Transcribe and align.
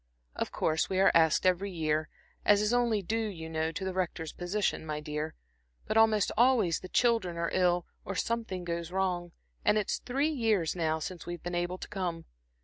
Of 0.35 0.51
course 0.51 0.89
we 0.89 0.99
are 0.99 1.11
asked 1.13 1.45
every 1.45 1.69
year, 1.69 2.09
as 2.43 2.59
is 2.59 2.73
only 2.73 3.03
due, 3.03 3.27
you 3.27 3.47
know, 3.47 3.71
to 3.71 3.85
the 3.85 3.93
Rector's 3.93 4.33
position, 4.33 4.83
my 4.83 4.99
dear; 4.99 5.35
but 5.85 5.95
almost 5.95 6.31
always 6.35 6.79
the 6.79 6.89
children 6.89 7.37
are 7.37 7.51
ill, 7.53 7.85
or 8.03 8.15
something 8.15 8.63
goes 8.63 8.91
wrong, 8.91 9.31
and 9.63 9.77
it's 9.77 9.99
three 9.99 10.31
years 10.31 10.75
now 10.75 10.97
since 10.97 11.27
we've 11.27 11.43
been 11.43 11.53
able 11.53 11.77
to 11.77 11.87
come. 11.87 12.25